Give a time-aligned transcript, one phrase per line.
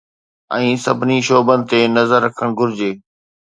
[0.55, 2.91] ۽ سڀني شعبن تي نظر رکڻ گهرجي